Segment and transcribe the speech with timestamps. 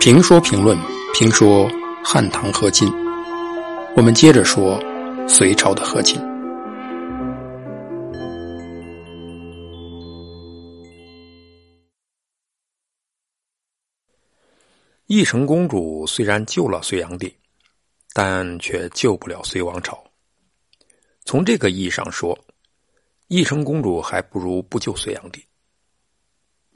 [0.00, 0.78] 评说评论
[1.14, 1.70] 评说
[2.02, 2.90] 汉唐和亲，
[3.94, 4.82] 我们接着说
[5.28, 6.18] 隋朝的和亲。
[15.06, 17.36] 义成公主虽然救了隋炀帝，
[18.14, 20.02] 但却救不了隋王朝。
[21.24, 22.38] 从这个意义上说，
[23.26, 25.44] 义成公主还不如不救隋炀帝。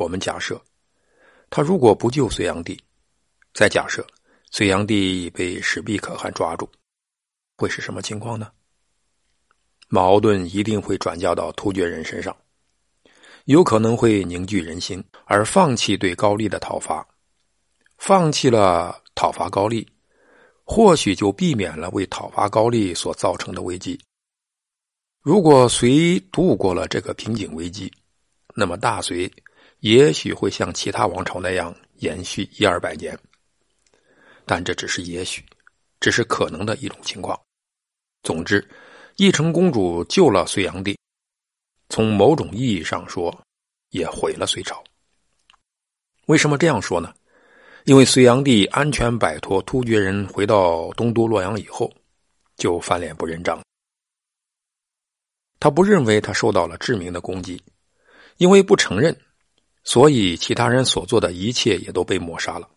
[0.00, 0.58] 我们假设，
[1.50, 2.80] 他如果不救隋炀帝，
[3.52, 4.06] 再假设
[4.50, 6.66] 隋炀帝被史毕可汗抓住，
[7.58, 8.50] 会是什么情况呢？
[9.88, 12.34] 矛盾一定会转嫁到突厥人身上，
[13.44, 17.06] 有可能会凝聚人心，而放弃对高丽的讨伐，
[17.98, 19.86] 放弃了讨伐高丽，
[20.64, 24.00] 或许就避免了为讨伐高丽所造成的危机。
[25.20, 27.92] 如果隋度过了这个瓶颈危机，
[28.54, 29.30] 那么大隋
[29.80, 33.18] 也许会像其他王朝那样延续一二百年。
[34.46, 35.44] 但这只是也许，
[36.00, 37.38] 只是可能的一种情况。
[38.22, 38.66] 总之，
[39.16, 40.98] 义成公主救了隋炀帝，
[41.88, 43.36] 从某种意义上说，
[43.90, 44.82] 也毁了隋朝。
[46.26, 47.14] 为什么这样说呢？
[47.84, 51.90] 因为隋炀帝安全摆脱突厥人，回到东都洛阳以后，
[52.56, 53.58] 就翻脸不认账。
[55.58, 57.62] 他不认为他受到了致命的攻击，
[58.36, 59.18] 因为不承认，
[59.84, 62.68] 所以其他人所做的一切也都被抹杀了。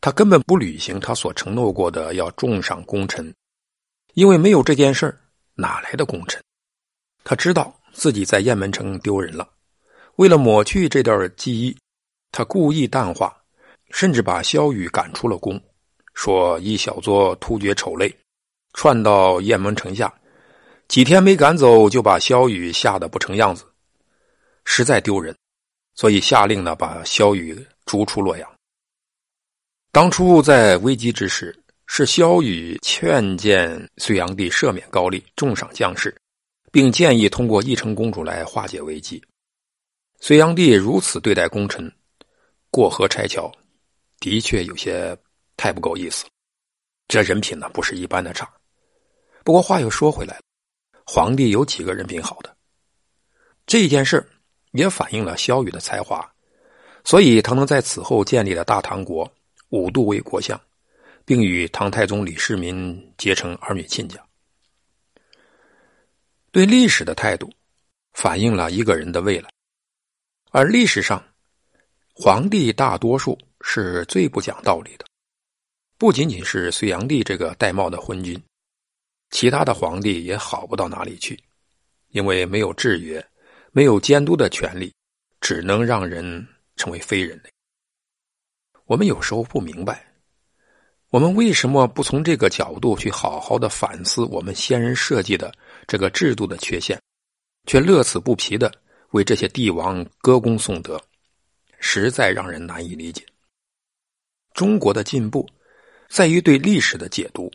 [0.00, 3.34] 他根本不履行他所承诺过的要重赏功臣，
[4.12, 5.18] 因为没有这件事
[5.54, 6.42] 哪来的功臣？
[7.24, 9.48] 他知道自己在雁门城丢人了，
[10.16, 11.74] 为了抹去这段记忆，
[12.32, 13.34] 他故意淡化，
[13.90, 15.58] 甚至把萧雨赶出了宫，
[16.12, 18.14] 说一小撮突厥丑类
[18.74, 20.12] 窜到雁门城下，
[20.86, 23.64] 几天没赶走，就把萧雨吓得不成样子，
[24.64, 25.34] 实在丢人，
[25.94, 28.50] 所以下令呢把萧雨逐出洛阳。
[29.92, 36.14] 当初在危机之时，是萧雨劝谏隋炀帝赦免高丽，重赏将士，
[36.72, 39.22] 并建议通过义成公主来化解危机。
[40.18, 41.92] 隋炀帝如此对待功臣，
[42.70, 43.52] 过河拆桥，
[44.18, 45.16] 的确有些
[45.56, 46.24] 太不够意思。
[47.06, 48.50] 这人品呢，不是一般的差。
[49.44, 50.42] 不过话又说回来了，
[51.04, 52.56] 皇帝有几个人品好的？
[53.66, 54.26] 这件事
[54.74, 56.30] 也反映了萧雨的才华，
[57.04, 59.28] 所以他能在此后建立了大唐国。
[59.70, 60.60] 五度为国相，
[61.24, 64.24] 并与唐太宗李世民结成儿女亲家。
[66.52, 67.50] 对历史的态度，
[68.12, 69.50] 反映了一个人的未来。
[70.52, 71.20] 而历史上，
[72.12, 75.04] 皇帝大多数是最不讲道理的。
[75.98, 78.40] 不仅仅是隋炀帝这个戴帽的昏君，
[79.30, 81.36] 其他的皇帝也好不到哪里去，
[82.10, 83.26] 因为没有制约、
[83.76, 84.94] 没有监督的权利，
[85.40, 86.46] 只能让人
[86.76, 87.50] 成为非人类。
[88.84, 90.14] 我们有时候不明白，
[91.10, 95.52] 我们为什么不从这个角度去好好的反思我们先人设计的
[95.88, 96.96] 这个制度的缺陷，
[97.66, 98.72] 却乐此不疲的
[99.10, 100.96] 为这些帝王歌功颂德，
[101.80, 103.26] 实在让人难以理解。
[104.52, 105.44] 中国的进步
[106.08, 107.50] 在于对历史的解读，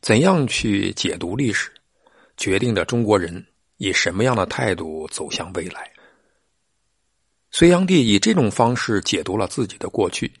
[0.00, 1.70] 怎样去解读历史，
[2.38, 3.44] 决定着中国人
[3.82, 5.90] 以什么样的态度走向未来。
[7.50, 10.32] 隋炀帝以这种方式解读了自己的过去。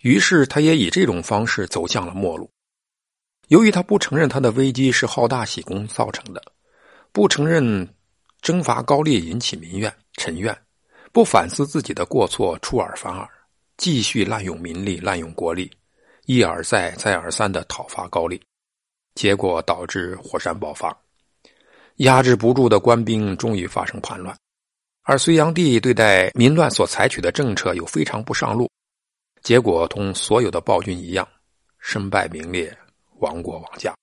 [0.00, 2.50] 于是，他也以这种方式走向了末路。
[3.48, 6.42] 由于他不承认他的危机是好大喜功造成的，
[7.12, 7.86] 不承认
[8.40, 10.56] 征伐高丽引起民怨臣怨，
[11.12, 13.28] 不反思自己的过错，出尔反尔，
[13.76, 15.70] 继续滥用民力、滥用国力，
[16.24, 18.40] 一而再、再而三的讨伐高丽，
[19.14, 20.96] 结果导致火山爆发，
[21.98, 24.36] 压制不住的官兵终于发生叛乱，
[25.02, 28.68] 而隋炀帝对待民乱所采取的政策又非常不上路。
[29.42, 31.26] 结果同所有的暴君一样，
[31.78, 32.76] 身败名裂，
[33.18, 33.94] 亡国亡家。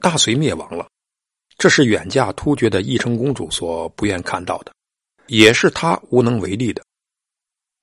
[0.00, 0.88] 大隋灭亡了，
[1.58, 4.72] 这是远嫁突厥的义成公主所不愿看到的，
[5.26, 6.82] 也是她无能为力的。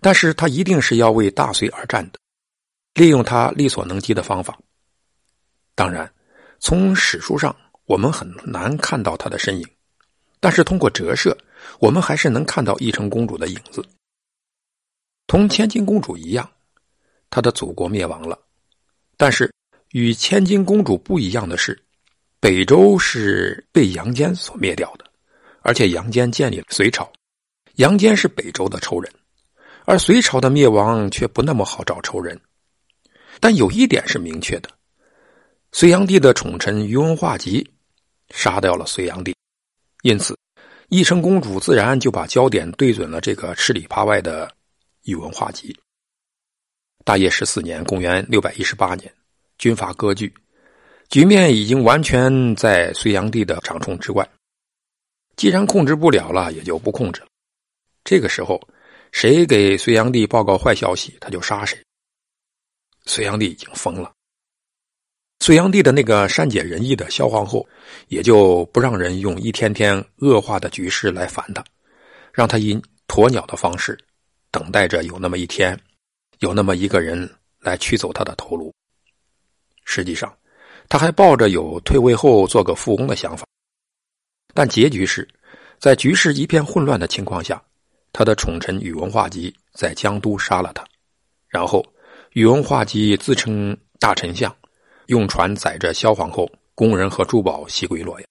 [0.02, 2.20] 但是她一定是要为大隋而战的，
[2.96, 4.58] 利用她力所能及的方法。
[5.76, 6.12] 当然，
[6.60, 7.56] 从史书上
[7.92, 9.68] 我们很难看到她的身影，
[10.40, 11.38] 但是通过折射，
[11.78, 13.84] 我们还是能看到义成公主的影子。
[15.28, 16.50] 同千金公主一样，
[17.30, 18.40] 她的祖国灭亡了。
[19.18, 19.54] 但是
[19.90, 21.78] 与千金公主不一样的是，
[22.40, 25.04] 北周是被杨坚所灭掉的，
[25.62, 27.12] 而且杨坚建立了隋朝。
[27.76, 29.14] 杨坚是北周的仇人，
[29.84, 32.40] 而隋朝的灭亡却不那么好找仇人。
[33.42, 34.70] 但有一点是明确的：
[35.74, 37.70] 隋炀帝的宠臣宇文化及
[38.34, 39.36] 杀掉了隋炀帝，
[40.04, 40.38] 因此
[40.90, 44.52] 义成公主自然就把焦点对准了这个吃里扒外的
[45.04, 45.78] 宇文化及。
[47.04, 49.12] 大业十四年（公元六百一十八年），
[49.58, 50.34] 军阀割据，
[51.10, 54.28] 局面已经完全在隋炀帝的掌控之外。
[55.36, 57.28] 既然控制不了了，也就不控制了。
[58.04, 58.62] 这个时候，
[59.12, 61.82] 谁给隋炀帝报告坏消息，他就杀谁。
[63.06, 64.14] 隋炀帝已经疯了。
[65.42, 67.68] 隋炀帝的那个善解人意的萧皇后，
[68.10, 71.66] 也就不让人用一天天恶化的局势来烦他，
[72.32, 73.98] 让他以鸵鸟的方式，
[74.52, 75.76] 等待着有那么一天，
[76.42, 77.28] 有那么一个人
[77.60, 78.72] 来取走他的头颅。
[79.84, 80.32] 实际上，
[80.88, 83.44] 他还抱着有退位后做个富翁的想法。
[84.54, 85.28] 但结局是，
[85.80, 87.60] 在局势一片混乱的情况下，
[88.14, 90.86] 他的宠臣宇文化及在江都杀了他，
[91.48, 91.84] 然后
[92.34, 94.56] 宇文化及自称大丞相。
[95.12, 98.30] 用船载着萧皇后、宫人和珠宝西归洛阳，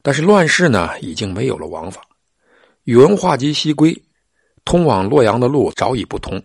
[0.00, 2.02] 但是乱世呢，已经没有了王法。
[2.84, 3.94] 宇文化及西归，
[4.64, 6.42] 通往洛阳的路早已不通，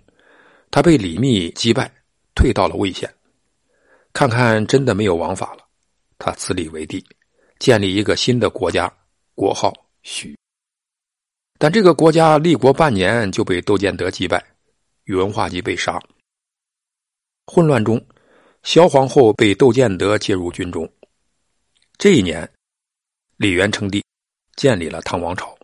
[0.70, 1.90] 他被李密击败，
[2.36, 3.10] 退到了魏县。
[4.12, 5.66] 看看真的没有王法了，
[6.20, 7.02] 他自立为帝，
[7.60, 8.94] 建立一个新的国家，
[9.34, 9.74] 国号
[10.04, 10.38] 许。
[11.58, 14.44] 但这个国家立国半年就被窦建德击败，
[15.06, 15.98] 宇文化及被杀。
[17.46, 18.06] 混乱中。
[18.64, 20.88] 萧皇后被窦建德接入军中。
[21.98, 22.48] 这一年，
[23.38, 24.04] 李元称帝，
[24.56, 25.57] 建立了唐王朝。